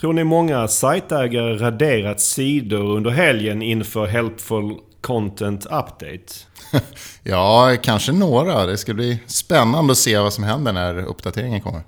[0.00, 6.34] Tror ni många sajtägare raderat sidor under helgen inför Helpful Content Update?
[7.22, 8.66] ja, kanske några.
[8.66, 11.80] Det ska bli spännande att se vad som händer när uppdateringen kommer.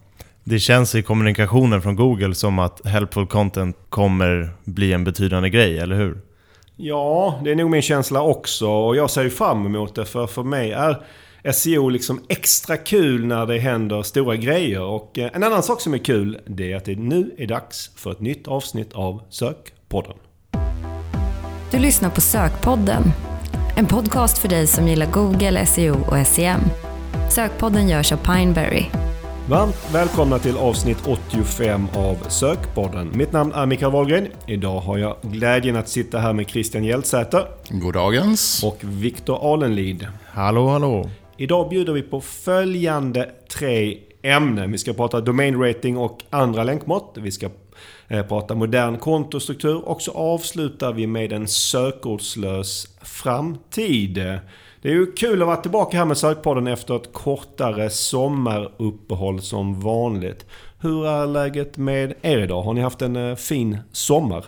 [0.45, 5.79] Det känns i kommunikationen från Google som att Helpful Content kommer bli en betydande grej,
[5.79, 6.21] eller hur?
[6.77, 8.69] Ja, det är nog min känsla också.
[8.69, 11.03] Och jag ser ju fram emot det, för för mig är
[11.53, 14.83] SEO liksom extra kul när det händer stora grejer.
[14.83, 17.91] Och eh, en annan sak som är kul, det är att det nu är dags
[17.97, 20.17] för ett nytt avsnitt av Sökpodden.
[21.71, 23.03] Du lyssnar på Sökpodden.
[23.77, 26.61] En podcast för dig som gillar Google, SEO och SEM.
[27.31, 28.85] Sökpodden görs av Pineberry.
[29.49, 33.11] Varmt välkomna till avsnitt 85 av Sökpodden.
[33.15, 34.29] Mitt namn är Mikael Wahlgren.
[34.47, 37.47] Idag har jag glädjen att sitta här med Christian Hjeltsäter.
[37.69, 38.63] Goddagens.
[38.65, 40.07] Och Viktor Alenlid.
[40.33, 41.11] Hallå, hallå.
[41.41, 44.73] Idag bjuder vi på följande tre ämnen.
[44.73, 47.15] Vi ska prata domain rating och andra länkmått.
[47.21, 47.51] Vi ska
[48.09, 54.15] eh, prata modern kontostruktur och så avslutar vi med en sökordslös framtid.
[54.83, 59.81] Det är ju kul att vara tillbaka här med Sökpodden efter ett kortare sommaruppehåll som
[59.81, 60.47] vanligt.
[60.81, 62.63] Hur är läget med er idag?
[62.63, 64.45] Har ni haft en eh, fin sommar?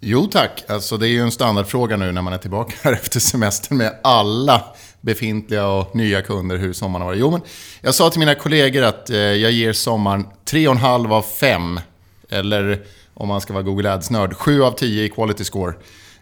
[0.00, 3.20] Jo tack, alltså det är ju en standardfråga nu när man är tillbaka här efter
[3.20, 4.64] semestern med alla
[5.06, 7.20] befintliga och nya kunder hur sommaren har varit.
[7.20, 7.40] Jo, men
[7.80, 11.80] jag sa till mina kollegor att eh, jag ger sommaren 3,5 av 5.
[12.30, 12.82] Eller
[13.14, 15.74] om man ska vara Google Ads-nörd, 7 av 10 i quality score.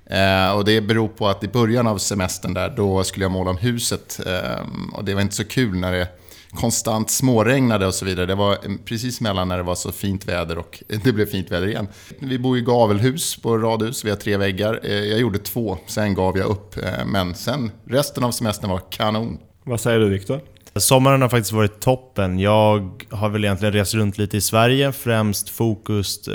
[0.06, 3.50] Eh, och det beror på att i början av semestern där, då skulle jag måla
[3.50, 4.20] om huset.
[4.26, 6.08] Eh, och det var inte så kul när det
[6.54, 8.26] konstant småregnade och så vidare.
[8.26, 11.66] Det var precis mellan när det var så fint väder och det blev fint väder
[11.66, 11.88] igen.
[12.18, 14.80] Vi bor i gavelhus på radhus, vi har tre väggar.
[14.82, 16.76] Eh, jag gjorde två, sen gav jag upp.
[16.76, 19.38] Eh, men sen, resten av semestern var kanon.
[19.64, 20.40] Vad säger du Viktor?
[20.76, 22.38] Sommaren har faktiskt varit toppen.
[22.38, 26.34] Jag har väl egentligen rest runt lite i Sverige, främst fokus eh,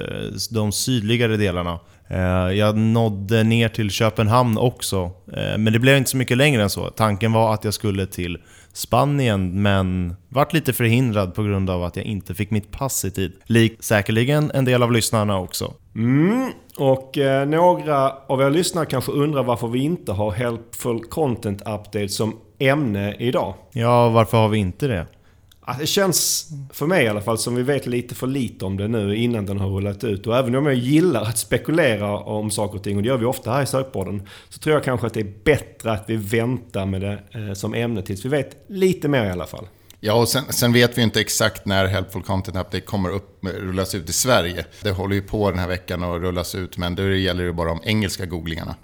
[0.52, 1.80] de sydligare delarna.
[2.56, 5.12] Jag nådde ner till Köpenhamn också,
[5.58, 6.90] men det blev inte så mycket längre än så.
[6.90, 8.38] Tanken var att jag skulle till
[8.74, 13.12] Spanien, men vart lite förhindrad på grund av att jag inte fick mitt pass i
[13.12, 13.34] tid.
[13.46, 15.74] Lik säkerligen en del av lyssnarna också.
[15.96, 21.62] Mm, och eh, några av er lyssnare kanske undrar varför vi inte har Helpful Content
[21.62, 23.54] Update som ämne idag.
[23.72, 25.08] Ja, varför har vi inte det?
[25.80, 28.88] Det känns, för mig i alla fall, som vi vet lite för lite om det
[28.88, 30.28] nu innan den har rullat ut.
[30.28, 33.26] Och även om jag gillar att spekulera om saker och ting, och det gör vi
[33.26, 36.86] ofta här i sökborden, så tror jag kanske att det är bättre att vi väntar
[36.86, 39.68] med det eh, som ämne tills vi vet lite mer i alla fall.
[40.00, 43.50] Ja, och sen, sen, vet vi inte exakt när Helpful Content Update kommer upp, eh,
[43.50, 44.66] rullas ut i Sverige.
[44.84, 47.70] Det håller ju på den här veckan att rullas ut, men då gäller det bara
[47.70, 48.76] de engelska googlingarna.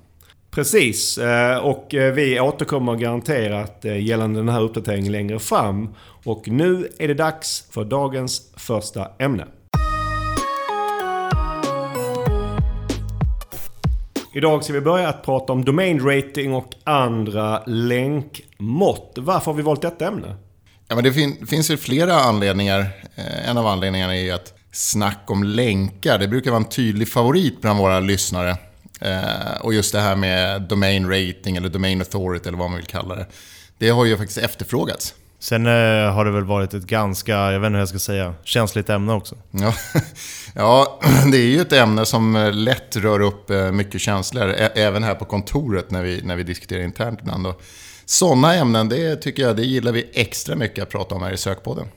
[0.56, 5.96] Precis, eh, och eh, vi återkommer garanterat eh, gällande den här uppdateringen längre fram.
[6.26, 9.46] Och nu är det dags för dagens första ämne.
[14.34, 19.14] Idag ska vi börja att prata om domain rating och andra länkmått.
[19.18, 20.36] Varför har vi valt detta ämne?
[20.88, 22.86] Ja, men det fin finns ju flera anledningar.
[23.48, 27.62] En av anledningarna är ju att snack om länkar, det brukar vara en tydlig favorit
[27.62, 28.58] bland våra lyssnare.
[29.02, 32.86] Eh, och just det här med domain rating eller domain authority eller vad man vill
[32.86, 33.26] kalla det.
[33.78, 35.14] Det har ju faktiskt efterfrågats.
[35.40, 38.34] Sen eh, har det väl varit ett ganska, jag vet inte hur jag ska säga,
[38.44, 39.36] känsligt ämne också.
[39.52, 39.74] Ja,
[40.56, 41.00] ja
[41.32, 44.56] det är ju ett ämne som eh, lätt rör upp mycket känslor.
[44.58, 47.48] Även här på kontoret när vi, när vi diskuterar internt ibland.
[48.06, 51.38] Sådana ämnen, det tycker jag, det gillar vi extra mycket att prata om här i
[51.38, 51.88] Sökpodden.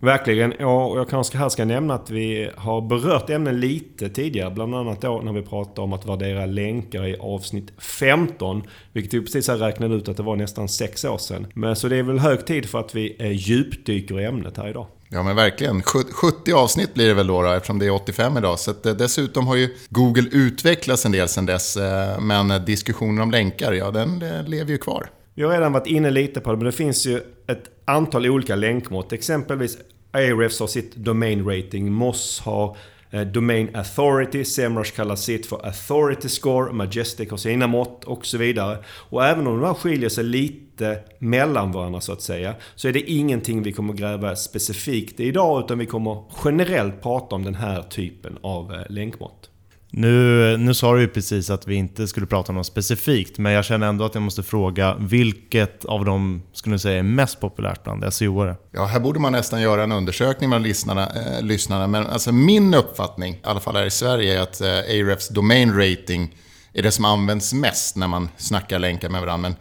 [0.00, 0.54] Verkligen.
[0.58, 4.50] Ja, och jag kanske här ska nämna att vi har berört ämnen lite tidigare.
[4.50, 8.62] Bland annat då när vi pratade om att värdera länkar i avsnitt 15.
[8.92, 11.46] Vilket vi precis har räknat ut att det var nästan sex år sedan.
[11.54, 14.68] Men så det är väl hög tid för att vi eh, djupdyker i ämnet här
[14.68, 14.86] idag.
[15.08, 15.82] Ja men verkligen.
[15.82, 18.58] 70 avsnitt blir det väl då, då eftersom det är 85 idag.
[18.58, 21.76] Så eh, dessutom har ju Google utvecklats en del sedan dess.
[21.76, 25.10] Eh, men diskussionen om länkar, ja den lever ju kvar.
[25.34, 28.56] Vi har redan varit inne lite på det, men det finns ju ett antal olika
[28.56, 29.12] länkmått.
[29.12, 29.78] Exempelvis
[30.12, 32.76] Ahrefs har sitt Domain Rating, Moss har
[33.10, 38.38] eh, Domain Authority, Semrush kallar sitt för Authority Score, Majestic har sina mått och så
[38.38, 38.78] vidare.
[38.86, 42.92] Och även om de här skiljer sig lite mellan varandra så att säga, så är
[42.92, 47.54] det ingenting vi kommer gräva specifikt i idag, utan vi kommer generellt prata om den
[47.54, 49.50] här typen av eh, länkmått.
[49.98, 53.52] Nu, nu sa du ju precis att vi inte skulle prata om något specifikt, men
[53.52, 57.40] jag känner ändå att jag måste fråga vilket av dem skulle du säga är mest
[57.40, 58.56] populärt bland SEO-are?
[58.72, 61.06] Ja, här borde man nästan göra en undersökning bland lyssnarna.
[61.06, 61.86] Eh, lyssnarna.
[61.86, 65.72] Men alltså min uppfattning, i alla fall här i Sverige, är att eh, Ahrefs domain
[65.78, 66.34] rating
[66.72, 69.48] är det som används mest när man snackar länkar med varandra.
[69.48, 69.56] Men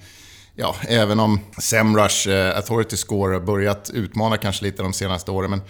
[0.55, 5.49] ja, även om Semrush eh, Authority Score har börjat utmana kanske lite de senaste åren.
[5.49, 5.61] Men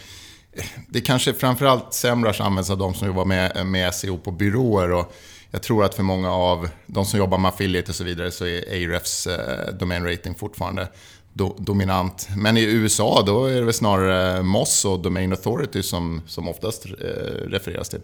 [0.89, 4.91] det kanske framförallt Semrush används av de som jobbar med, med SEO på byråer.
[4.91, 5.13] Och
[5.51, 8.45] jag tror att för många av de som jobbar med affiliate och så vidare så
[8.45, 10.87] är Ahrefs eh, domain rating fortfarande
[11.33, 12.29] do, dominant.
[12.37, 16.85] Men i USA då är det väl snarare Moss och Domain Authority som, som oftast
[16.85, 16.91] eh,
[17.47, 18.01] refereras till.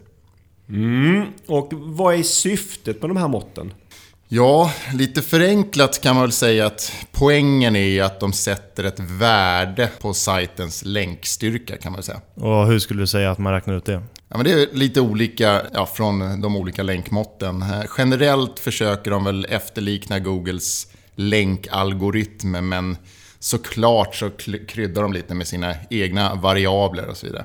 [0.68, 1.26] Mm.
[1.46, 3.74] Och vad är syftet med de här måtten?
[4.34, 9.90] Ja, lite förenklat kan man väl säga att poängen är att de sätter ett värde
[10.00, 12.20] på sajtens länkstyrka kan man säga.
[12.34, 14.02] Och hur skulle du säga att man räknar ut det?
[14.28, 17.64] Ja, men det är lite olika ja, från de olika länkmåtten.
[17.98, 22.96] Generellt försöker de väl efterlikna Googles länkalgoritm men
[23.38, 24.30] såklart så
[24.68, 27.44] kryddar de lite med sina egna variabler och så vidare.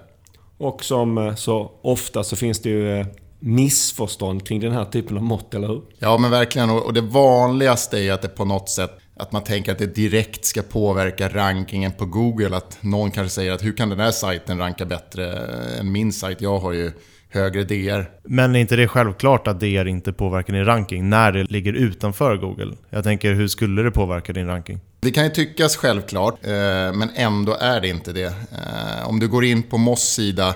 [0.58, 3.08] Och som eh, så ofta så finns det ju eh,
[3.40, 5.82] missförstånd kring den här typen av mått, eller hur?
[6.00, 6.70] Ja, men verkligen.
[6.70, 10.46] Och det vanligaste är att det på något sätt att man tänker att det direkt
[10.46, 12.58] ska påverka rankingen på Google.
[12.58, 15.38] Att någon kanske säger att hur kan den här sajten ranka bättre
[15.80, 16.42] än min sajt?
[16.42, 16.92] Jag har ju
[17.30, 18.10] högre DR.
[18.24, 22.38] Men är inte det självklart att DR inte påverkar din ranking när det ligger utanför
[22.38, 22.76] Google?
[22.90, 24.80] Jag tänker, hur skulle det påverka din ranking?
[25.00, 26.52] Det kan ju tyckas självklart, eh,
[26.94, 28.26] men ändå är det inte det.
[28.26, 30.56] Eh, om du går in på Moss sida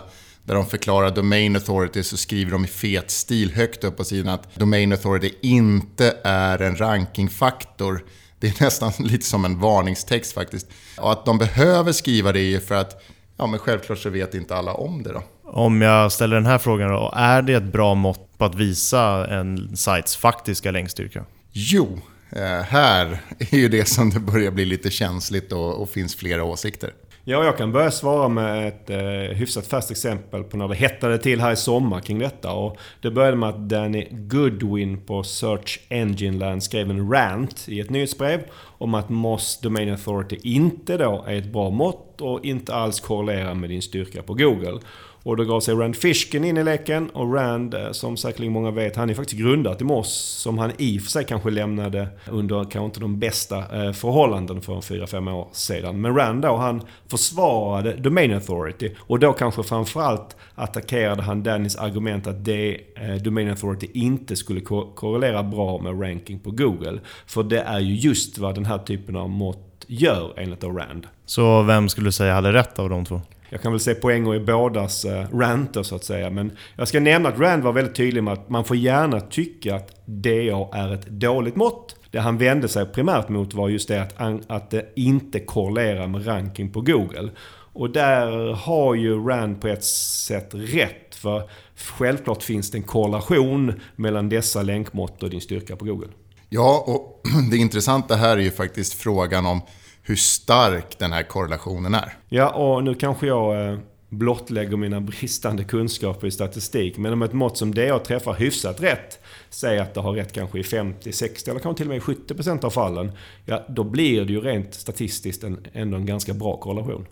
[0.52, 4.34] där de förklarar Domain Authority så skriver de i fet stil högt upp på sidan
[4.34, 8.06] att Domain Authority inte är en rankingfaktor.
[8.40, 10.68] Det är nästan lite som en varningstext faktiskt.
[10.98, 13.04] Och att de behöver skriva det är för att,
[13.38, 15.24] ja men självklart så vet inte alla om det då.
[15.44, 19.28] Om jag ställer den här frågan då, är det ett bra mått på att visa
[19.28, 21.26] en sajts faktiska länkstyrka?
[21.52, 22.00] Jo,
[22.30, 26.44] eh, här är ju det som det börjar bli lite känsligt och, och finns flera
[26.44, 26.94] åsikter.
[27.24, 31.18] Ja, jag kan börja svara med ett eh, hyfsat färskt exempel på när det hettade
[31.18, 32.52] till här i sommar kring detta.
[32.52, 37.80] Och det började med att Danny Goodwin på Search Engine Land skrev en rant i
[37.80, 38.42] ett nyhetsbrev
[38.82, 43.54] om att Moss Domain Authority inte då är ett bra mått och inte alls korrelerar
[43.54, 44.80] med din styrka på Google.
[45.24, 48.72] Och då gav sig Rand Fishkin in i leken och Rand, eh, som säkerligen många
[48.72, 50.14] vet, han är faktiskt grundat i Moss.
[50.14, 54.62] Som han i och för sig kanske lämnade under kanske inte de bästa förhållandena förhållanden
[54.62, 56.02] för 4-5 år sedan.
[56.02, 58.96] Men Rand då, han försvarade Domain Authority.
[59.00, 64.62] Och då kanske framförallt attackerade han Dannys argument att det, eh, Domain Authority inte skulle
[64.62, 67.00] ko korrelera bra med ranking på Google.
[67.26, 71.08] För det är ju just vad den här typen av mått gör enligt Rand.
[71.26, 73.22] Så vem skulle du säga hade rätt av de två?
[73.50, 76.30] Jag kan väl se poänger i bådas uh, ranter så att säga.
[76.30, 79.76] Men jag ska nämna att Rand var väldigt tydlig med att man får gärna tycka
[79.76, 81.96] att DA är ett dåligt mått.
[82.12, 86.28] Det han vände sig primärt mot var just det att, att det inte korrelerar med
[86.28, 87.30] ranking på Google.
[87.74, 91.16] Och där har ju Rand på ett sätt rätt.
[91.16, 91.44] För
[91.76, 96.08] självklart finns det en korrelation mellan dessa länkmått och din styrka på Google.
[96.54, 97.22] Ja, och
[97.52, 99.62] det intressanta här är ju faktiskt frågan om
[100.04, 102.18] hur stark den här korrelationen är.
[102.30, 106.98] Ja, och nu kanske jag eh, blottlägger mina bristande kunskaper i statistik.
[106.98, 109.20] Men om ett mått som DA träffar hyfsat rätt,
[109.50, 112.66] säger att det har rätt kanske i 50, 60 eller kanske till och med 70%
[112.66, 113.12] av fallen.
[113.46, 117.08] Ja, då blir det ju rent statistiskt en, ändå en ganska bra korrelation.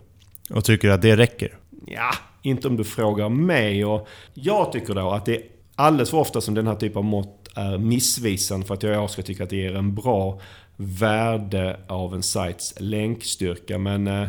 [0.50, 1.58] Och tycker du att det räcker?
[1.86, 2.10] Ja,
[2.42, 3.84] inte om du frågar mig.
[3.84, 5.42] Och jag tycker då att det är
[5.74, 9.22] alldeles för ofta som den här typen av mått är missvisande för att jag ska
[9.22, 10.40] tycka att det ger en bra
[10.76, 13.78] värde av en sajts länkstyrka.
[13.78, 14.28] Men eh,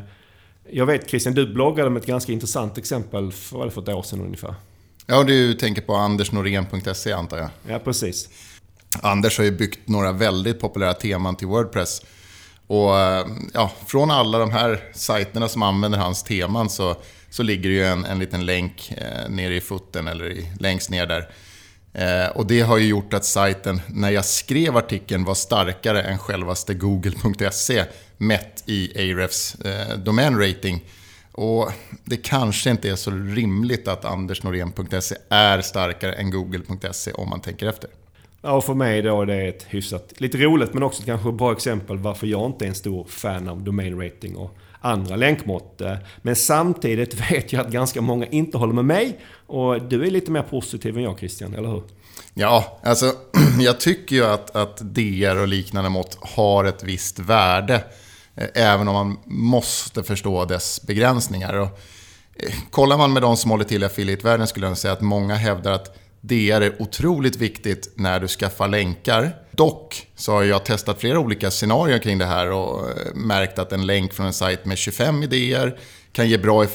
[0.71, 4.21] jag vet Christian, du bloggade med ett ganska intressant exempel för, för ett år sedan
[4.21, 4.56] ungefär.
[5.06, 7.49] Ja, du tänker på andersnorén.se antar jag?
[7.68, 8.30] Ja, precis.
[9.01, 12.01] Anders har ju byggt några väldigt populära teman till Wordpress.
[12.68, 16.95] Och eh, ja, från alla de här sajterna som använder hans teman så,
[17.30, 20.90] så ligger det ju en, en liten länk eh, nere i foten eller i, längst
[20.90, 21.30] ner där
[21.94, 26.18] Eh, och det har ju gjort att sajten, när jag skrev artikeln, var starkare än
[26.18, 27.86] självaste google.se
[28.18, 30.83] mätt i Ahrefs eh, rating.
[31.31, 31.71] Och
[32.04, 37.68] det kanske inte är så rimligt att andersnorén.se är starkare än google.se om man tänker
[37.68, 37.90] efter.
[38.42, 41.36] Ja, och för mig då är det ett hyfsat, lite roligt men också kanske ett
[41.36, 45.81] bra exempel varför jag inte är en stor fan av domain rating och andra länkmått.
[46.21, 49.19] Men samtidigt vet jag att ganska många inte håller med mig.
[49.47, 51.83] Och du är lite mer positiv än jag Christian, eller hur?
[52.33, 53.14] Ja, alltså
[53.59, 57.83] jag tycker ju att, att DR och liknande mått har ett visst värde.
[58.35, 61.54] Eh, även om man måste förstå dess begränsningar.
[61.54, 61.80] Och,
[62.35, 65.35] eh, kollar man med de som håller till i affiliate-världen skulle jag säga att många
[65.35, 69.35] hävdar att DR är otroligt viktigt när du skaffar länkar.
[69.51, 73.71] Dock så har jag testat flera olika scenarier kring det här och eh, märkt att
[73.71, 75.80] en länk från en sajt med 25 idéer
[76.13, 76.69] kan ge bra eh,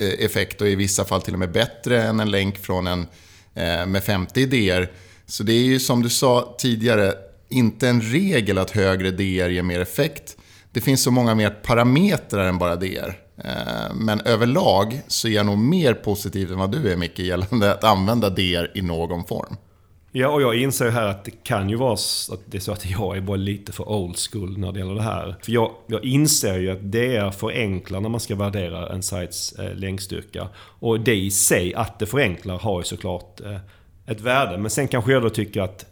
[0.00, 3.06] effekt och i vissa fall till och med bättre än en länk från en
[3.54, 4.90] eh, med 50 idéer.
[5.26, 7.14] Så det är ju som du sa tidigare,
[7.48, 10.36] inte en regel att högre DR ger mer effekt
[10.72, 13.14] det finns så många mer parametrar än bara DR.
[13.44, 17.72] Eh, men överlag så är jag nog mer positiv än vad du är Micke gällande
[17.72, 19.56] att använda DR i någon form.
[20.12, 22.60] Ja, och jag inser ju här att det kan ju vara så att det är
[22.60, 25.36] så att jag är bara lite för old school när det gäller det här.
[25.42, 29.74] För jag, jag inser ju att DR förenklar när man ska värdera en sajts eh,
[29.74, 30.48] länkstyrka.
[30.56, 33.56] Och det i sig, att det förenklar, har ju såklart eh,
[34.06, 34.58] ett värde.
[34.58, 35.86] Men sen kanske jag då tycker att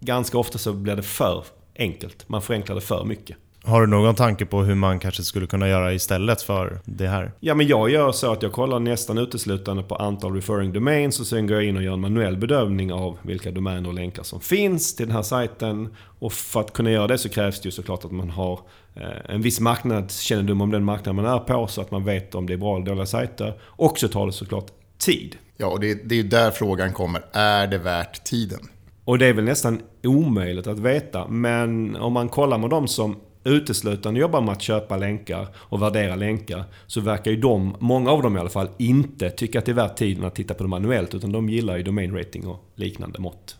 [0.00, 1.44] ganska ofta så blir det för
[1.78, 2.28] enkelt.
[2.28, 3.36] Man förenklar det för mycket.
[3.66, 7.32] Har du någon tanke på hur man kanske skulle kunna göra istället för det här?
[7.40, 11.26] Ja, men jag gör så att jag kollar nästan uteslutande på antal referring domains och
[11.26, 14.40] sen går jag in och gör en manuell bedömning av vilka domäner och länkar som
[14.40, 15.94] finns till den här sajten.
[16.18, 18.60] Och för att kunna göra det så krävs det ju såklart att man har
[18.94, 22.46] eh, en viss marknadskännedom om den marknad man är på så att man vet om
[22.46, 23.54] det är bra eller dåliga sajter.
[23.62, 24.66] Och så tar det såklart
[24.98, 25.36] tid.
[25.56, 27.22] Ja, och det, det är ju där frågan kommer.
[27.32, 28.60] Är det värt tiden?
[29.04, 31.28] Och det är väl nästan omöjligt att veta.
[31.28, 36.16] Men om man kollar med de som uteslutande jobbar med att köpa länkar och värdera
[36.16, 39.72] länkar så verkar ju de, många av dem i alla fall, inte tycka att det
[39.72, 42.72] är värt tiden att titta på det manuellt utan de gillar ju domain rating och
[42.74, 43.56] liknande mått.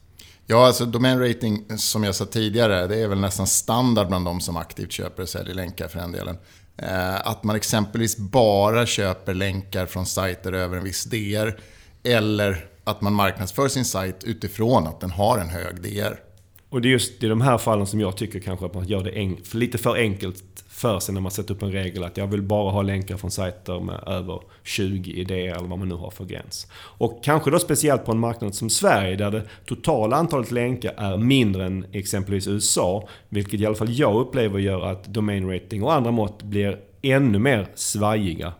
[0.46, 4.40] Ja, alltså domain rating som jag sa tidigare, det är väl nästan standard bland de
[4.40, 6.36] som aktivt köper och säljer länkar för den delen.
[6.76, 11.60] Eh, att man exempelvis bara köper länkar från sajter över en viss DR
[12.02, 16.25] eller att man marknadsför sin sajt utifrån att den har en hög DR.
[16.68, 19.04] Och det är just i de här fallen som jag tycker kanske att man gör
[19.04, 22.42] det lite för enkelt för sig när man sätter upp en regel att jag vill
[22.42, 26.24] bara ha länkar från sajter med över 20 idéer eller vad man nu har för
[26.24, 26.66] gräns.
[26.74, 31.16] Och kanske då speciellt på en marknad som Sverige där det totala antalet länkar är
[31.16, 33.08] mindre än exempelvis USA.
[33.28, 37.38] Vilket i alla fall jag upplever gör att domain rating och andra mått blir ännu
[37.38, 38.52] mer svajiga.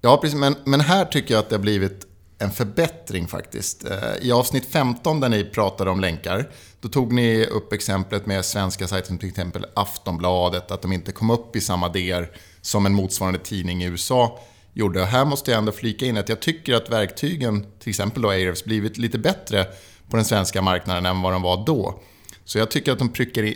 [0.00, 0.38] Ja, precis.
[0.38, 2.06] Men, men här tycker jag att det har blivit
[2.38, 3.84] en förbättring faktiskt.
[3.90, 6.48] Eh, I avsnitt 15 där ni pratade om länkar,
[6.84, 11.12] då tog ni upp exemplet med svenska sajter som till exempel Aftonbladet, att de inte
[11.12, 14.38] kom upp i samma DR som en motsvarande tidning i USA
[14.72, 15.00] gjorde.
[15.00, 18.28] Och här måste jag ändå flika in att jag tycker att verktygen, till exempel då
[18.28, 19.66] Ahrefs, blivit lite bättre
[20.10, 22.00] på den svenska marknaden än vad de var då.
[22.44, 23.08] Så jag tycker att de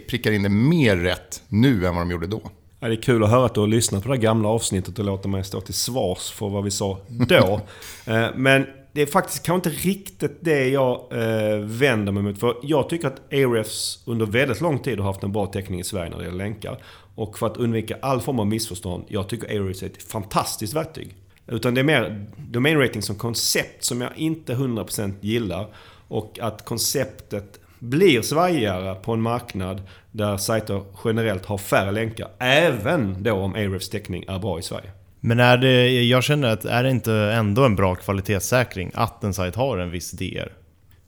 [0.09, 2.51] prickar in det mer rätt nu än vad de gjorde då.
[2.81, 5.05] Ja, det är kul att höra att du har lyssnat på det gamla avsnittet och
[5.05, 7.61] låter mig stå till svars för vad vi sa då.
[8.07, 8.67] Eh, men
[8.99, 12.41] det är faktiskt kanske inte riktigt det jag eh, vänder mig mot.
[12.41, 15.85] För jag tycker att Ahrefs under väldigt lång tid har haft en bra täckning i
[15.85, 16.83] Sverige när det gäller länkar.
[17.15, 21.17] Och för att undvika all form av missförstånd, jag tycker Ahrefs är ett fantastiskt verktyg.
[21.47, 25.67] Utan det är mer domain rating som koncept som jag inte 100% gillar.
[26.09, 32.29] Och att konceptet blir svajigare på en marknad där sajter generellt har färre länkar.
[32.39, 34.91] Även då om Ahrefs täckning är bra i Sverige.
[35.21, 39.35] Men är det, jag känner att är det inte ändå en bra kvalitetssäkring att en
[39.35, 40.53] sajt har en viss DR?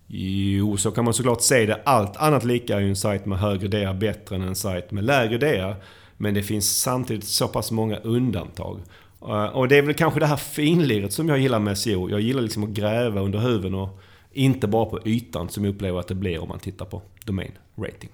[0.06, 1.80] Jo, så kan man såklart säga det.
[1.84, 5.04] Allt annat lika är ju en sajt med högre DR bättre än en sajt med
[5.04, 5.74] lägre DR.
[6.16, 8.80] Men det finns samtidigt så pass många undantag.
[9.22, 12.10] Eh, och det är väl kanske det här finliret som jag gillar med SEO.
[12.10, 14.00] Jag gillar liksom att gräva under huven och
[14.32, 17.52] inte bara på ytan som jag upplever att det blir om man tittar på domain
[17.76, 18.10] rating.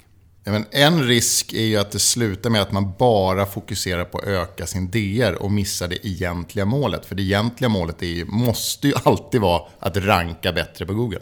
[0.51, 4.25] Men en risk är ju att det slutar med att man bara fokuserar på att
[4.25, 7.07] öka sin DR och missar det egentliga målet.
[7.07, 11.21] För det egentliga målet är, måste ju alltid vara att ranka bättre på Google.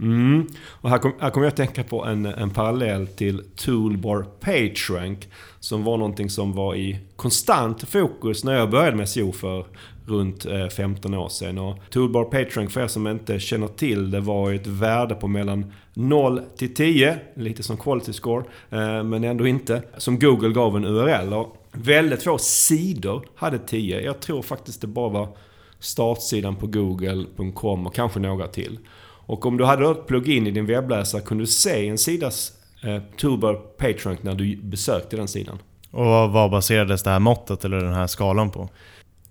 [0.00, 0.46] Mm.
[0.66, 5.28] Och här kommer kom jag att tänka på en, en parallell till Toolbar PageRank.
[5.60, 9.66] Som var någonting som var i konstant fokus när jag började med SEO för
[10.06, 11.58] runt eh, 15 år sedan.
[11.58, 15.72] Och Toolbar Patreon, för er som inte känner till det var ett värde på mellan
[15.94, 19.82] 0 till 10, lite som quality score, eh, men ändå inte.
[19.96, 21.32] Som Google gav en URL.
[21.32, 24.00] Och väldigt få sidor hade 10.
[24.00, 25.28] Jag tror faktiskt det bara var
[25.78, 28.78] startsidan på google.com och kanske några till.
[29.26, 32.52] Och om du hade ett plugin i din webbläsare kunde du se en sidas
[32.84, 35.58] eh, Toolbar Patreon när du besökte den sidan.
[35.90, 38.68] Och vad baserades det här måttet eller den här skalan på?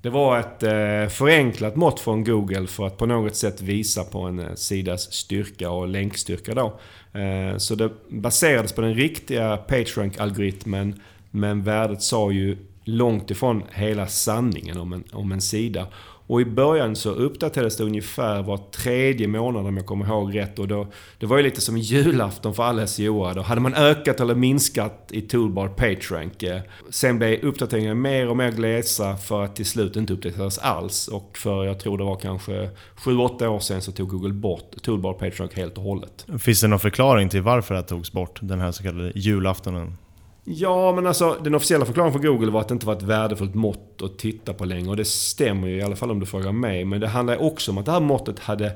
[0.05, 4.19] Det var ett eh, förenklat mått från Google för att på något sätt visa på
[4.19, 6.79] en eh, sidas styrka och länkstyrka då.
[7.19, 14.07] Eh, så det baserades på den riktiga PageRank-algoritmen men värdet sa ju långt ifrån hela
[14.07, 15.87] sanningen om en, om en sida.
[16.27, 20.59] Och i början så uppdaterades det ungefär var tredje månad om jag kommer ihåg rätt.
[20.59, 20.87] Och då,
[21.19, 23.33] det var ju lite som julafton för alla SEO.
[23.33, 26.43] Då hade man ökat eller minskat i Toolbar PageRank.
[26.89, 31.07] Sen blev uppdateringarna mer och mer glesa för att till slut inte uppdateras alls.
[31.07, 35.13] Och för, jag tror det var kanske 7-8 år sedan så tog Google bort Toolbar
[35.13, 36.25] PageRank helt och hållet.
[36.39, 39.97] Finns det någon förklaring till varför det togs bort, den här så kallade julaftonen?
[40.47, 43.55] Ja, men alltså den officiella förklaringen för Google var att det inte var ett värdefullt
[43.55, 44.89] mått att titta på längre.
[44.89, 46.85] Och det stämmer ju i alla fall om du frågar mig.
[46.85, 48.71] Men det handlar också om att det här måttet hade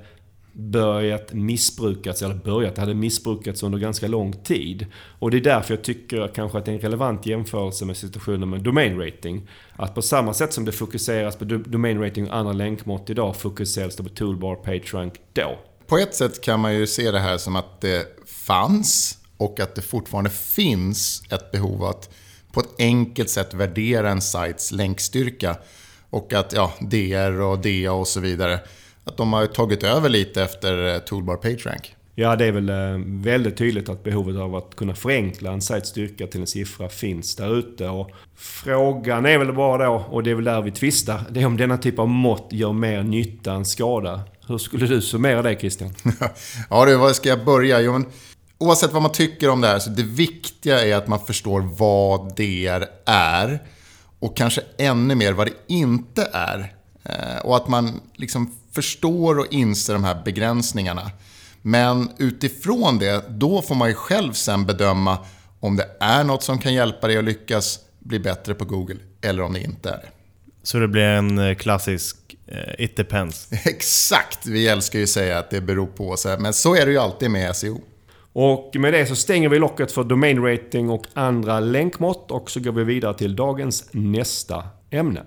[0.53, 4.85] börjat missbrukas, eller börjat, det hade missbrukats under ganska lång tid.
[5.19, 8.49] Och det är därför jag tycker kanske att det är en relevant jämförelse med situationen
[8.49, 9.49] med domain rating.
[9.75, 13.95] Att på samma sätt som det fokuseras på domain rating och andra länkmått idag fokuseras
[13.95, 15.59] det på toolbar, pagerank då.
[15.87, 19.75] På ett sätt kan man ju se det här som att det fanns och att
[19.75, 22.09] det fortfarande finns ett behov att
[22.51, 25.57] på ett enkelt sätt värdera en sajts länkstyrka.
[26.09, 28.59] Och att ja, DR och DA och så vidare,
[29.03, 31.95] att de har tagit över lite efter eh, Toolbar PageRank.
[32.15, 35.89] Ja, det är väl eh, väldigt tydligt att behovet av att kunna förenkla en sajts
[35.89, 37.89] styrka till en siffra finns där ute.
[37.89, 41.45] Och frågan är väl bara då, och det är väl där vi tvistar, det är
[41.45, 44.21] om denna typ av mått gör mer nytta än skada.
[44.47, 45.93] Hur skulle du summera det Christian?
[46.69, 47.81] ja du, var ska jag börja?
[47.81, 48.05] Jo, men
[48.59, 52.35] oavsett vad man tycker om det här, så det viktiga är att man förstår vad
[52.35, 53.63] DR är.
[54.19, 56.73] Och kanske ännu mer vad det inte är.
[57.03, 61.11] Eh, och att man liksom förstår och inser de här begränsningarna.
[61.61, 65.17] Men utifrån det, då får man ju själv sen bedöma
[65.59, 69.43] om det är något som kan hjälpa dig att lyckas bli bättre på Google eller
[69.43, 70.09] om det inte är det.
[70.63, 73.47] Så det blir en eh, klassisk eh, It depends?
[73.65, 74.45] Exakt!
[74.45, 76.17] Vi älskar ju att säga att det beror på.
[76.17, 76.39] sig.
[76.39, 77.81] Men så är det ju alltid med SEO.
[78.41, 82.59] Och med det så stänger vi locket för domain rating och andra länkmått och så
[82.59, 85.23] går vi vidare till dagens nästa ämne.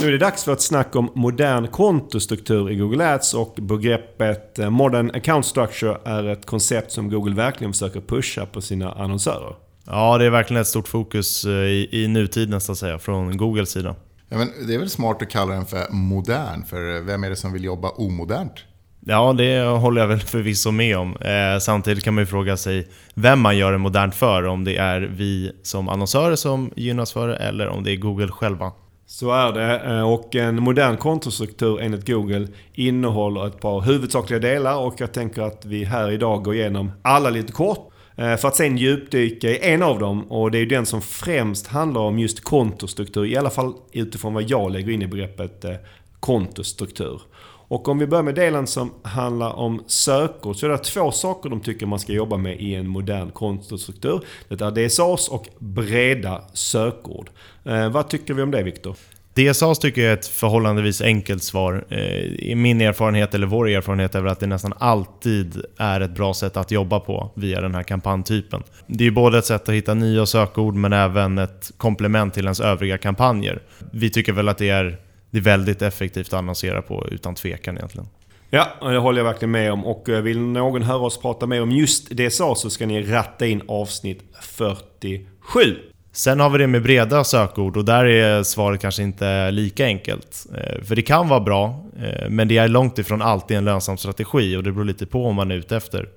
[0.00, 4.58] Nu är det dags för ett snack om modern kontostruktur i Google Ads och begreppet
[4.58, 9.54] eh, Modern Account Structure är ett koncept som Google verkligen försöker pusha på sina annonsörer.
[9.86, 13.36] Ja, det är verkligen ett stort fokus eh, i, i nutiden så att säga, från
[13.36, 13.94] Googles sida.
[14.32, 17.36] Ja, men det är väl smart att kalla den för modern, för vem är det
[17.36, 18.64] som vill jobba omodernt?
[19.00, 21.16] Ja, det håller jag väl förvisso med om.
[21.16, 24.46] Eh, samtidigt kan man ju fråga sig vem man gör det modernt för.
[24.46, 28.28] Om det är vi som annonsörer som gynnas för det, eller om det är Google
[28.28, 28.72] själva.
[29.06, 29.80] Så är det.
[29.80, 35.42] Eh, och en modern kontostruktur enligt Google innehåller ett par huvudsakliga delar och jag tänker
[35.42, 37.91] att vi här idag går igenom alla lite kort.
[38.22, 41.66] Eh, för att sen djupdyka i en av dem och det är den som främst
[41.66, 43.26] handlar om just kontostruktur.
[43.26, 45.74] I alla fall utifrån vad jag lägger in i begreppet eh,
[46.20, 47.20] kontostruktur.
[47.68, 51.50] Och om vi börjar med delen som handlar om sökord så är det två saker
[51.50, 54.20] de tycker man ska jobba med i en modern kontostruktur.
[54.48, 57.30] Det är DSAs och breda sökord.
[57.64, 58.96] Eh, vad tycker vi om det Viktor?
[59.34, 61.84] DSAs tycker jag är ett förhållandevis enkelt svar.
[61.88, 66.14] Eh, I min erfarenhet, eller vår erfarenhet, är väl att det nästan alltid är ett
[66.14, 68.62] bra sätt att jobba på via den här kampanjtypen.
[68.86, 72.44] Det är ju både ett sätt att hitta nya sökord men även ett komplement till
[72.44, 73.62] ens övriga kampanjer.
[73.92, 74.98] Vi tycker väl att det är,
[75.30, 78.08] det är väldigt effektivt att annonsera på utan tvekan egentligen.
[78.50, 79.84] Ja, det håller jag verkligen med om.
[79.84, 83.46] Och eh, vill någon höra oss prata mer om just DSA så ska ni ratta
[83.46, 85.76] in avsnitt 47.
[86.14, 90.46] Sen har vi det med breda sökord och där är svaret kanske inte lika enkelt.
[90.54, 93.96] Eh, för det kan vara bra, eh, men det är långt ifrån alltid en lönsam
[93.96, 96.08] strategi och det beror lite på om man är ute efter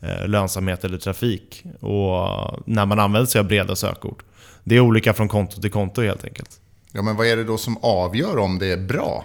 [0.00, 2.28] eh, lönsamhet eller trafik och
[2.66, 4.22] när man använder sig av breda sökord.
[4.64, 6.50] Det är olika från konto till konto helt enkelt.
[6.92, 9.24] Ja, men vad är det då som avgör om det är bra?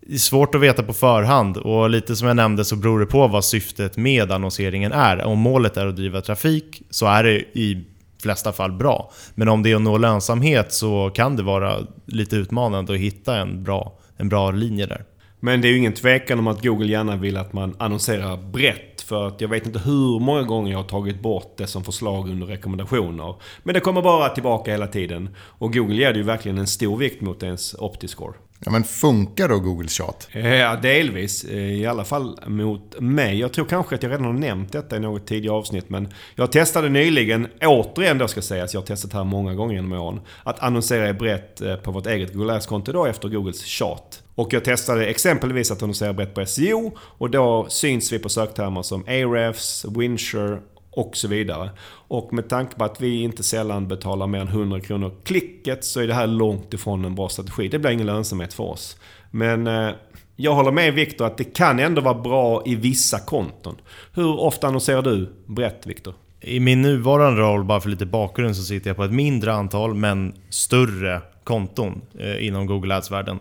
[0.00, 3.06] Det är svårt att veta på förhand och lite som jag nämnde så beror det
[3.06, 5.24] på vad syftet med annonseringen är.
[5.24, 7.84] Om målet är att driva trafik så är det i
[8.20, 9.10] flesta fall bra.
[9.34, 13.36] Men om det är att nå lönsamhet så kan det vara lite utmanande att hitta
[13.36, 15.04] en bra, en bra linje där.
[15.40, 19.00] Men det är ju ingen tvekan om att Google gärna vill att man annonserar brett.
[19.02, 22.28] För att jag vet inte hur många gånger jag har tagit bort det som förslag
[22.28, 23.34] under rekommendationer.
[23.62, 25.28] Men det kommer bara tillbaka hela tiden.
[25.36, 28.34] Och Google ger det ju verkligen en stor vikt mot ens Optiscore.
[28.64, 30.28] Ja, men funkar då Googles tjat?
[30.32, 31.44] Ja, delvis.
[31.44, 33.38] I alla fall mot mig.
[33.38, 35.90] Jag tror kanske att jag redan har nämnt detta i något tidigare avsnitt.
[35.90, 39.92] Men jag testade nyligen, återigen då ska sägas, jag har testat här många gånger genom
[39.92, 44.22] åren, att annonsera brett eh, på vårt eget Google Ads-konto då efter Googles tjat.
[44.40, 48.82] Och jag testade exempelvis att annonsera brett på SEO och då syns vi på söktermer
[48.82, 50.58] som Ahrefs, Winsure
[50.90, 51.70] och så vidare.
[52.08, 56.00] Och med tanke på att vi inte sällan betalar mer än 100 kronor klicket så
[56.00, 57.68] är det här långt ifrån en bra strategi.
[57.68, 58.96] Det blir ingen lönsamhet för oss.
[59.30, 59.90] Men eh,
[60.36, 63.76] jag håller med Viktor att det kan ändå vara bra i vissa konton.
[64.12, 66.14] Hur ofta annonserar du brett Viktor?
[66.40, 69.94] I min nuvarande roll, bara för lite bakgrund, så sitter jag på ett mindre antal
[69.94, 73.38] men större konton eh, inom Google Ads-världen.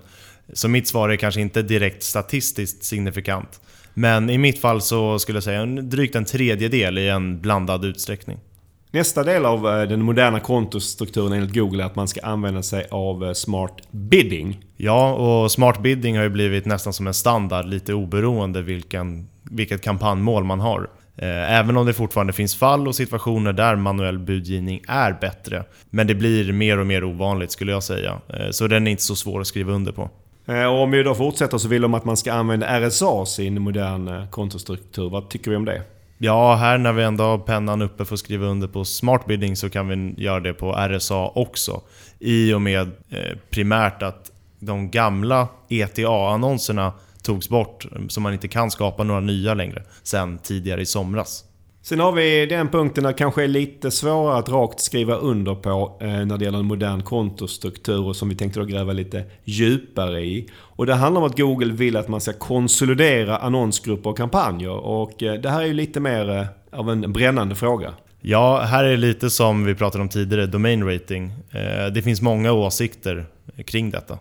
[0.53, 3.61] Så mitt svar är kanske inte direkt statistiskt signifikant.
[3.93, 7.85] Men i mitt fall så skulle jag säga en, drygt en tredjedel i en blandad
[7.85, 8.37] utsträckning.
[8.91, 12.87] Nästa del av eh, den moderna kontostrukturen enligt Google är att man ska använda sig
[12.91, 14.59] av eh, Smart Bidding.
[14.77, 19.81] Ja, och Smart Bidding har ju blivit nästan som en standard, lite oberoende vilken, vilket
[19.81, 20.89] kampanjmål man har.
[21.17, 25.63] Eh, även om det fortfarande finns fall och situationer där manuell budgivning är bättre.
[25.89, 28.21] Men det blir mer och mer ovanligt skulle jag säga.
[28.51, 30.09] Så den är inte så svår att skriva under på.
[30.49, 33.47] Eh, och om vi då fortsätter så vill de att man ska använda RSA i
[33.47, 35.09] en modern eh, kontostruktur.
[35.09, 35.81] Vad tycker vi om det?
[36.17, 39.55] Ja, här när vi ändå har pennan uppe för att skriva under på Smart Bidding
[39.55, 41.81] så kan vi göra det på RSA också.
[42.19, 48.47] I och med eh, primärt att de gamla ETA-annonserna togs bort, eh, så man inte
[48.47, 51.43] kan skapa några nya längre, sen tidigare i somras.
[51.89, 55.55] Sen har vi den punkten där det kanske är lite svårare att rakt skriva under
[55.55, 59.23] på eh, när det gäller en modern kontostruktur och som vi tänkte då gräva lite
[59.43, 60.49] djupare i.
[60.55, 64.71] Och det handlar om att Google vill att man ska konsolidera annonsgrupper och kampanjer.
[64.71, 66.45] Och eh, det här är ju lite mer eh,
[66.79, 67.93] av en brännande fråga.
[68.21, 71.33] Ja, här är det lite som vi pratade om tidigare, domain rating.
[71.51, 73.25] Eh, det finns många åsikter
[73.65, 74.17] kring detta.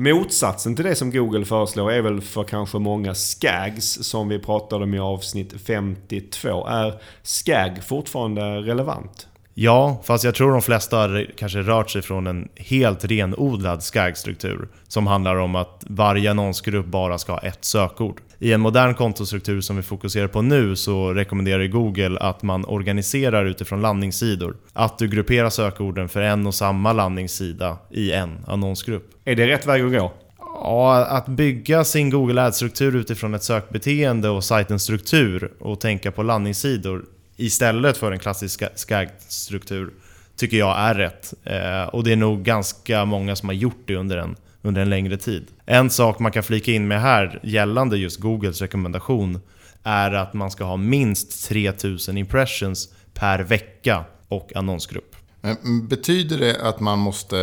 [0.00, 4.84] Motsatsen till det som Google föreslår är väl för kanske många SCAGs som vi pratade
[4.84, 6.66] om i avsnitt 52.
[6.66, 9.27] Är SCAG fortfarande relevant?
[9.60, 14.68] Ja, fast jag tror de flesta har kanske rört sig från en helt renodlad SCAG-struktur
[14.88, 18.20] som handlar om att varje annonsgrupp bara ska ha ett sökord.
[18.38, 23.44] I en modern kontostruktur som vi fokuserar på nu så rekommenderar Google att man organiserar
[23.44, 24.56] utifrån landningssidor.
[24.72, 29.10] Att du grupperar sökorden för en och samma landningssida i en annonsgrupp.
[29.24, 30.12] Är det rätt väg att gå?
[30.38, 36.22] Ja, att bygga sin Google Ads-struktur utifrån ett sökbeteende och sajtens struktur och tänka på
[36.22, 37.04] landningssidor
[37.38, 39.92] istället för en klassisk skaggstruktur
[40.36, 41.34] tycker jag är rätt.
[41.44, 44.90] Eh, och det är nog ganska många som har gjort det under en under en
[44.90, 45.46] längre tid.
[45.66, 49.40] En sak man kan flika in med här gällande just Googles rekommendation
[49.82, 55.16] är att man ska ha minst 3000 impressions per vecka och annonsgrupp.
[55.40, 57.36] Men betyder det att man måste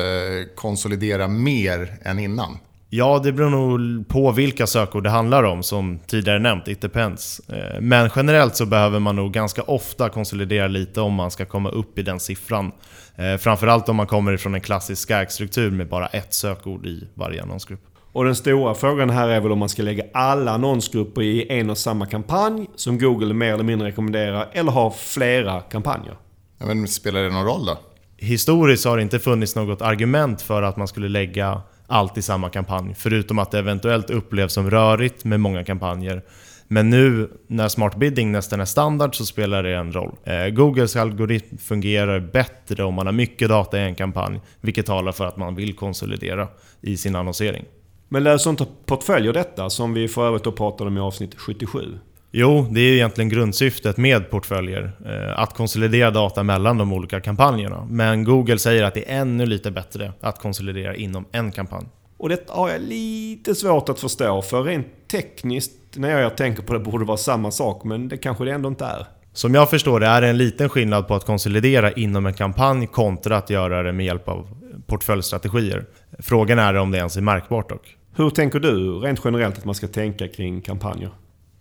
[0.55, 2.57] konsolidera mer än innan?
[2.97, 7.39] Ja, det beror nog på vilka sökord det handlar om, som tidigare nämnt, it depends.
[7.49, 11.69] Eh, men generellt så behöver man nog ganska ofta konsolidera lite om man ska komma
[11.69, 12.71] upp i den siffran.
[13.15, 17.43] Eh, framförallt om man kommer ifrån en klassisk SCAG-struktur med bara ett sökord i varje
[17.43, 17.79] annonsgrupp.
[18.11, 21.69] Och den stora frågan här är väl om man ska lägga alla annonsgrupper i en
[21.69, 26.17] och samma kampanj, som Google mer eller mindre rekommenderar, eller ha flera kampanjer.
[26.59, 27.77] Ja, men spelar det någon roll då?
[28.17, 32.49] Historiskt har det inte funnits något argument för att man skulle lägga allt i samma
[32.49, 32.93] kampanj.
[32.97, 36.21] Förutom att det eventuellt upplevs som rörigt med många kampanjer.
[36.67, 40.15] Men nu när Smart Bidding nästan är standard så spelar det en roll.
[40.23, 45.11] Eh, Googles algoritm fungerar bättre om man har mycket data i en kampanj, vilket talar
[45.11, 46.47] för att man vill konsolidera
[46.81, 47.65] i sin annonsering.
[48.09, 51.99] Men löser inte portföljer detta, som vi för övrigt då pratade om i avsnitt 77?
[52.37, 54.91] Jo, det är egentligen grundsyftet med portföljer.
[55.05, 57.87] Eh, att konsolidera data mellan de olika kampanjerna.
[57.89, 61.85] Men Google säger att det är ännu lite bättre att konsolidera inom en kampanj.
[62.17, 66.73] Och det har jag lite svårt att förstå, för rent tekniskt när jag tänker på
[66.73, 69.05] det borde det vara samma sak, men det kanske det ändå inte är.
[69.33, 72.87] Som jag förstår det är det en liten skillnad på att konsolidera inom en kampanj
[72.87, 74.47] kontra att göra det med hjälp av
[74.87, 75.85] portföljstrategier.
[76.19, 77.97] Frågan är om det ens är märkbart dock.
[78.15, 81.09] Hur tänker du rent generellt att man ska tänka kring kampanjer?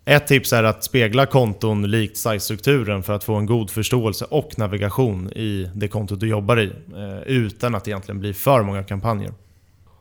[0.06, 4.58] Ett tips är att spegla konton likt sajtstrukturen för att få en god förståelse och
[4.58, 6.72] navigation i det kontot du jobbar i.
[6.96, 9.32] Eh, utan att egentligen bli för många kampanjer.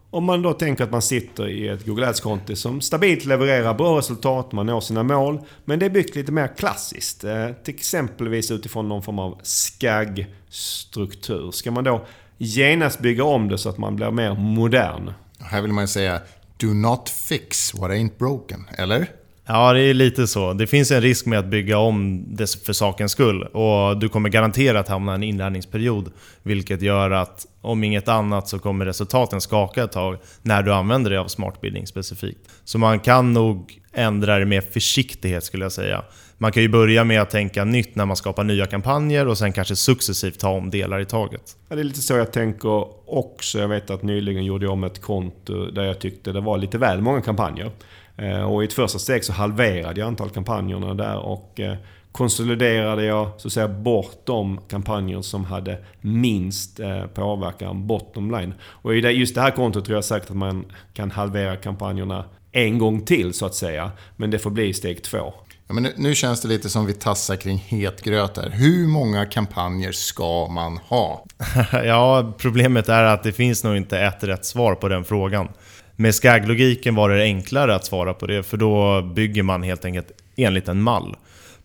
[0.10, 3.98] Om man då tänker att man sitter i ett Google Ads-konto som stabilt levererar bra
[3.98, 7.24] resultat, man når sina mål, men det är byggt lite mer klassiskt.
[7.24, 11.52] Eh, till exempelvis utifrån någon form av SCAG-struktur.
[11.52, 12.06] Ska man då
[12.38, 15.14] genast bygga om det så att man blir mer modern?
[15.40, 16.22] Här vill man ju säga
[16.58, 19.08] Do not fix what ain't broken, eller?
[19.46, 20.54] Ja, det är lite så.
[20.54, 23.44] Det finns en risk med att bygga om det för sakens skull.
[23.44, 26.12] Och du kommer garanterat hamna i en inlärningsperiod.
[26.44, 31.10] Vilket gör att om inget annat så kommer resultaten skaka ett tag när du använder
[31.10, 32.40] dig av smartbildning specifikt.
[32.64, 36.04] Så man kan nog ändra det med försiktighet skulle jag säga.
[36.38, 39.54] Man kan ju börja med att tänka nytt när man skapar nya kampanjer och sen
[39.54, 41.58] kanske successivt ta om delar i taget.
[41.70, 43.60] Ja, det är lite så jag tänker också.
[43.60, 46.78] Jag vet att nyligen gjorde jag om ett konto där jag tyckte det var lite
[46.78, 47.72] väl många kampanjer.
[48.18, 51.76] Eh, och i ett första steg så halverade jag antal kampanjerna där och eh,
[52.12, 58.54] konsoliderade jag så att säga bort de kampanjer som hade minst eh, påverkan bottom line.
[58.62, 62.78] Och i just det här kontot tror jag säkert att man kan halvera kampanjerna en
[62.78, 63.92] gång till så att säga.
[64.16, 65.34] Men det får bli steg två.
[65.68, 68.50] Ja, men nu, nu känns det lite som vi tassar kring het gröt här.
[68.50, 71.26] Hur många kampanjer ska man ha?
[71.72, 75.48] ja, problemet är att det finns nog inte ett rätt svar på den frågan.
[75.96, 80.12] Med SCAG-logiken var det enklare att svara på det, för då bygger man helt enkelt
[80.36, 81.16] enligt en mall.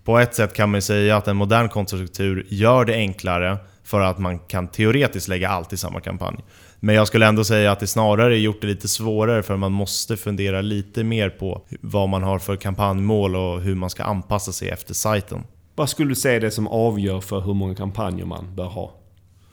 [0.05, 4.19] På ett sätt kan man säga att en modern kontostruktur gör det enklare för att
[4.19, 6.37] man kan teoretiskt lägga allt i samma kampanj.
[6.81, 10.17] Men jag skulle ändå säga att det snarare gjort det lite svårare för man måste
[10.17, 14.69] fundera lite mer på vad man har för kampanjmål och hur man ska anpassa sig
[14.69, 15.45] efter sajten.
[15.75, 18.95] Vad skulle du säga det som avgör för hur många kampanjer man bör ha?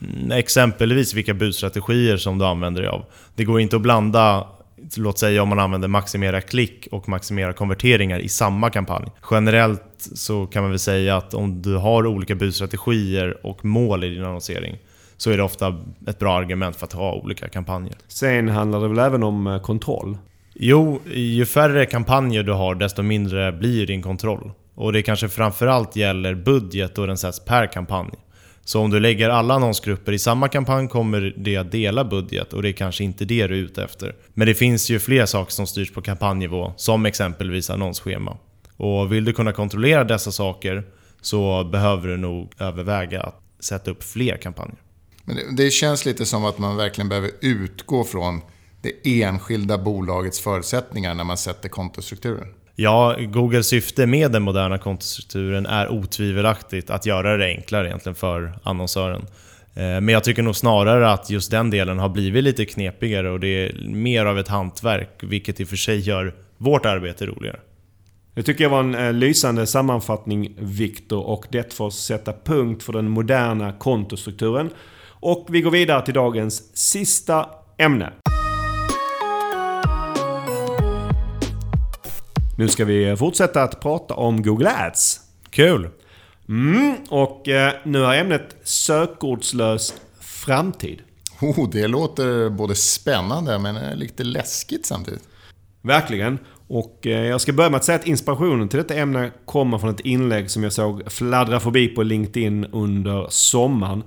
[0.02, 3.06] Mm, exempelvis vilka budstrategier som du använder dig av.
[3.36, 4.48] Det går inte att blanda
[4.98, 9.06] låt säga om man använder maximera klick och maximera konverteringar i samma kampanj.
[9.32, 14.10] Generellt så kan man väl säga att om du har olika budstrategier och mål i
[14.10, 14.78] din annonsering
[15.18, 17.96] så är det ofta ett bra argument för att ha olika kampanjer.
[18.08, 20.18] Sen handlar det väl även om eh, kontroll?
[20.54, 24.52] Jo, ju färre kampanjer du har desto mindre blir din kontroll.
[24.76, 28.12] Och det kanske framförallt gäller budget och den sätts per kampanj.
[28.68, 32.62] Så om du lägger alla annonsgrupper i samma kampanj kommer det att dela budget och
[32.62, 34.16] det är kanske inte det du är ute efter.
[34.34, 38.38] Men det finns ju fler saker som styrs på kampanjnivå, som exempelvis annonsschema.
[38.78, 40.84] Och vill du kunna kontrollera dessa saker
[41.22, 44.78] så behöver du nog överväga att sätta upp fler kampanjer.
[45.24, 48.42] Men det, det känns lite som att man verkligen behöver utgå från
[48.82, 52.48] det enskilda bolagets förutsättningar när man sätter kontostrukturen.
[52.76, 58.60] Ja, Googles syfte med den moderna kontostrukturen är otvivelaktigt att göra det enklare egentligen för
[58.64, 59.22] annonsören.
[59.74, 63.40] Eh, men jag tycker nog snarare att just den delen har blivit lite knepigare och
[63.40, 67.60] det är mer av ett hantverk, vilket i och för sig gör vårt arbete roligare.
[68.34, 72.94] Det tycker jag var en eh, lysande sammanfattning Viktor och det får sätta punkt för
[72.94, 74.70] den moderna kontostrukturen.
[75.08, 78.14] Och vi går vidare till dagens sista ämne.
[82.58, 85.20] Nu ska vi fortsätta att prata om Google Ads.
[85.50, 85.90] Kul!
[86.50, 91.02] Mm, och eh, nu är ämnet sökordslös framtid.
[91.42, 95.24] Oh, det låter både spännande men lite läskigt samtidigt.
[95.82, 96.40] Verkligen.
[96.68, 99.90] Och eh, jag ska börja med att säga att inspirationen till detta ämne kommer från
[99.90, 104.04] ett inlägg som jag såg fladdra förbi på LinkedIn under sommaren.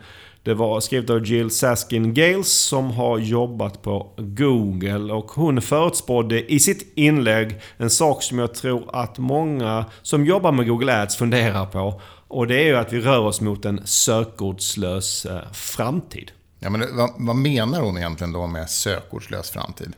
[0.49, 6.53] Det var skrivet av Jill Saskin Gales som har jobbat på Google och hon förutspådde
[6.53, 11.17] i sitt inlägg en sak som jag tror att många som jobbar med Google Ads
[11.17, 12.01] funderar på.
[12.29, 16.31] Och det är ju att vi rör oss mot en sökordslös eh, framtid.
[16.61, 19.93] Ja, men vad, vad menar hon egentligen då med sökordslös framtid?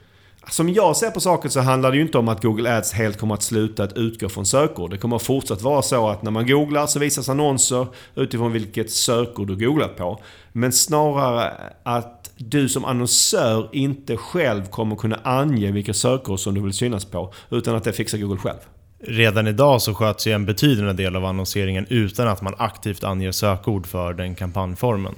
[0.51, 3.19] Som jag ser på saken så handlar det ju inte om att Google Ads helt
[3.19, 4.91] kommer att sluta att utgå från sökord.
[4.91, 9.49] Det kommer fortsatt vara så att när man googlar så visas annonser utifrån vilket sökord
[9.49, 10.21] du googlar på.
[10.53, 16.61] Men snarare att du som annonsör inte själv kommer kunna ange vilka sökord som du
[16.61, 17.33] vill synas på.
[17.51, 18.59] Utan att det fixar Google själv.
[19.03, 23.33] Redan idag så sköts ju en betydande del av annonseringen utan att man aktivt anger
[23.33, 25.15] sökord för den kampanjformen.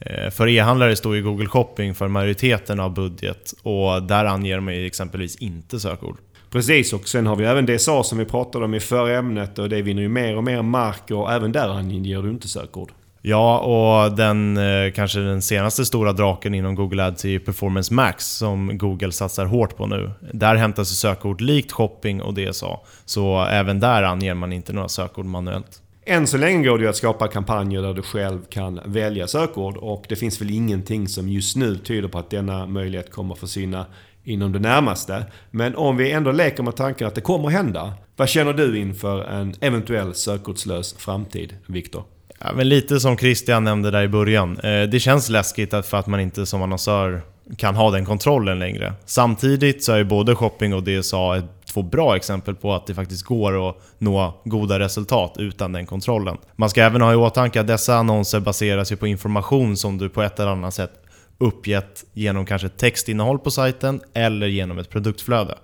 [0.00, 4.74] Eh, för e-handlare står ju Google Shopping för majoriteten av budget och där anger man
[4.74, 6.16] ju exempelvis inte sökord.
[6.50, 9.68] Precis, och sen har vi även DSA som vi pratade om i förra ämnet och
[9.68, 12.92] det vinner ju mer och mer mark och även där anger du inte sökord.
[13.28, 18.26] Ja, och den eh, kanske den senaste stora draken inom Google Ads är Performance Max
[18.26, 20.10] som Google satsar hårt på nu.
[20.32, 25.24] Där hämtas sökord likt shopping och DSA, så även där anger man inte några sökord
[25.24, 25.82] manuellt.
[26.08, 29.76] Än så länge går det ju att skapa kampanjer där du själv kan välja sökord
[29.76, 33.40] och det finns väl ingenting som just nu tyder på att denna möjlighet kommer att
[33.40, 33.86] försvinna
[34.24, 35.24] inom det närmaste.
[35.50, 37.92] Men om vi ändå leker med tanken att det kommer att hända.
[38.16, 42.04] Vad känner du inför en eventuell sökordslös framtid, Viktor?
[42.40, 44.58] Ja, men lite som Christian nämnde där i början.
[44.58, 47.22] Eh, det känns läskigt för att man inte som annonsör
[47.58, 48.92] kan ha den kontrollen längre.
[49.04, 53.68] Samtidigt så är både shopping och DSA två bra exempel på att det faktiskt går
[53.68, 56.36] att nå goda resultat utan den kontrollen.
[56.56, 60.22] Man ska även ha i åtanke att dessa annonser baseras på information som du på
[60.22, 60.92] ett eller annat sätt
[61.38, 65.58] uppgett genom kanske textinnehåll på sajten eller genom ett produktflöde.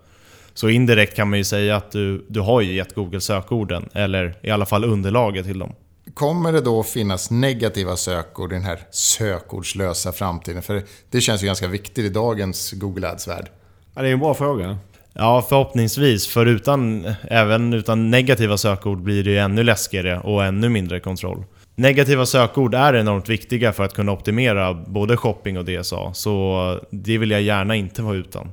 [0.55, 4.35] Så indirekt kan man ju säga att du, du har ju gett Google sökorden, eller
[4.43, 5.73] i alla fall underlaget till dem.
[6.15, 10.63] Kommer det då finnas negativa sökord i den här sökordslösa framtiden?
[10.63, 13.49] För det känns ju ganska viktigt i dagens Google Ads-värld.
[13.95, 14.79] Ja, det är en bra fråga.
[15.13, 16.27] Ja, förhoppningsvis.
[16.27, 21.45] För utan, även utan negativa sökord blir det ju ännu läskigare och ännu mindre kontroll.
[21.75, 27.19] Negativa sökord är enormt viktiga för att kunna optimera både shopping och DSA, så det
[27.19, 28.53] vill jag gärna inte vara utan.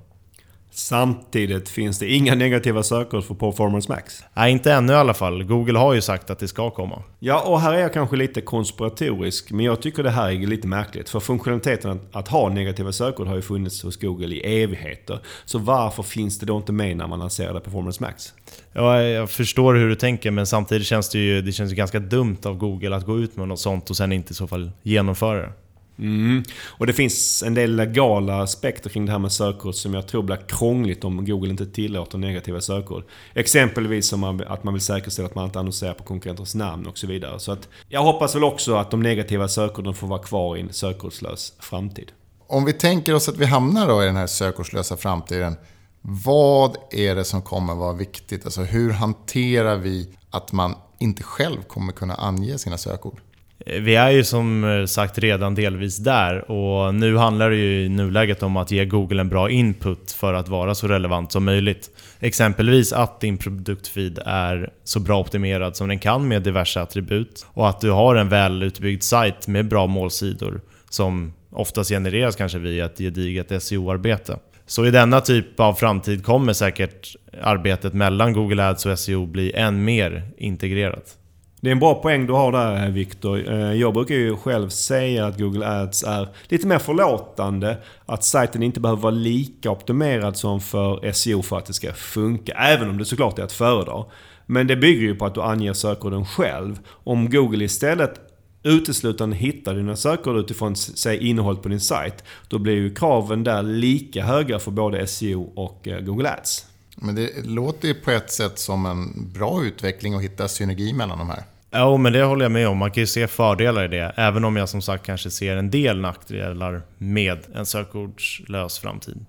[0.79, 4.23] Samtidigt finns det inga negativa sökord för Performance Max.
[4.33, 5.43] Nej, inte ännu i alla fall.
[5.43, 7.03] Google har ju sagt att det ska komma.
[7.19, 10.67] Ja, och här är jag kanske lite konspiratorisk, men jag tycker det här är lite
[10.67, 11.09] märkligt.
[11.09, 15.19] För funktionaliteten att, att ha negativa sökord har ju funnits hos Google i evigheter.
[15.45, 18.33] Så varför finns det då inte med när man lanserade Performance Max?
[18.73, 21.99] Ja, jag förstår hur du tänker, men samtidigt känns det ju det känns ju ganska
[21.99, 24.71] dumt av Google att gå ut med något sånt och sen inte i så fall
[24.83, 25.51] genomföra det.
[25.99, 26.43] Mm.
[26.67, 30.23] Och det finns en del legala aspekter kring det här med sökord som jag tror
[30.23, 33.03] blir krångligt om Google inte tillåter negativa sökord.
[33.33, 37.07] Exempelvis som att man vill säkerställa att man inte annonserar på konkurrenters namn och så
[37.07, 37.39] vidare.
[37.39, 40.73] Så att jag hoppas väl också att de negativa sökorden får vara kvar i en
[40.73, 42.11] sökordslös framtid.
[42.47, 45.55] Om vi tänker oss att vi hamnar då i den här sökordslösa framtiden.
[46.01, 48.45] Vad är det som kommer vara viktigt?
[48.45, 53.21] Alltså hur hanterar vi att man inte själv kommer kunna ange sina sökord?
[53.65, 57.85] Eh, vi är ju som eh, sagt redan delvis där och nu handlar det ju
[57.85, 61.45] i nuläget om att ge Google en bra input för att vara så relevant som
[61.45, 61.89] möjligt.
[62.19, 67.69] Exempelvis att din produktfeed är så bra optimerad som den kan med diverse attribut och
[67.69, 72.85] att du har en väl utbyggd sajt med bra målsidor som oftast genereras kanske via
[72.85, 74.37] ett gediget SEO-arbete.
[74.65, 79.53] Så i denna typ av framtid kommer säkert arbetet mellan Google Ads och SEO bli
[79.53, 81.18] än mer integrerat.
[81.61, 83.51] Det är en bra poäng du har där eh, Viktor.
[83.51, 87.77] Eh, jag brukar ju själv säga att Google Ads är lite mer förlåtande.
[88.05, 92.53] Att sajten inte behöver vara lika optimerad som för SEO för att det ska funka.
[92.53, 94.05] Även om det såklart är att föredra.
[94.45, 96.79] Men det bygger ju på att du anger sökorden själv.
[97.03, 98.19] Om Google istället
[98.63, 102.23] uteslutande hittar dina sökord utifrån säg, innehållet på din sajt.
[102.47, 106.68] Då blir ju kraven där lika höga för både SEO och eh, Google Ads.
[107.01, 111.17] Men det låter ju på ett sätt som en bra utveckling att hitta synergi mellan
[111.17, 111.43] de här.
[111.71, 112.77] Ja, men det håller jag med om.
[112.77, 114.13] Man kan ju se fördelar i det.
[114.15, 119.25] Även om jag som sagt kanske ser en del nackdelar med en sökordslös framtid.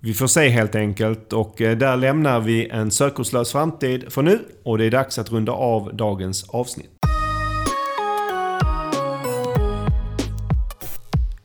[0.00, 4.38] Vi får se helt enkelt och eh, där lämnar vi en sökordslös framtid för nu
[4.64, 6.90] och det är dags att runda av dagens avsnitt.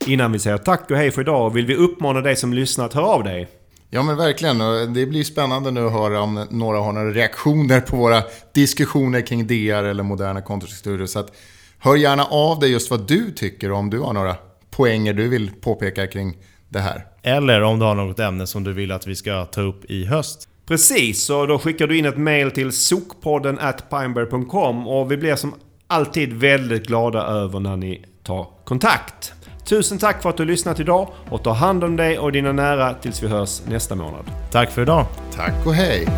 [0.06, 2.94] Innan vi säger tack och hej för idag vill vi uppmana dig som lyssnat att
[2.94, 3.48] höra av dig.
[3.90, 4.58] Ja men verkligen.
[4.94, 8.22] Det blir spännande nu att höra om några har några reaktioner på våra
[8.54, 11.06] diskussioner kring DR eller moderna kontostrukturer.
[11.06, 11.32] Så att,
[11.78, 14.36] hör gärna av dig just vad du tycker om du har några
[14.70, 16.36] poänger du vill påpeka kring
[16.68, 17.06] det här.
[17.22, 20.04] Eller om du har något ämne som du vill att vi ska ta upp i
[20.04, 20.48] höst.
[20.66, 25.36] Precis, och då skickar du in ett mail till sokpodden at pineberry.com och vi blir
[25.36, 25.54] som
[25.86, 29.32] alltid väldigt glada över när ni tar kontakt.
[29.68, 32.52] Tusen tack för att du har lyssnat idag och ta hand om dig och dina
[32.52, 34.24] nära tills vi hörs nästa månad.
[34.50, 35.06] Tack för idag.
[35.36, 36.08] Tack och hej.